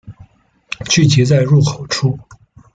[0.89, 2.17] 聚集在入口处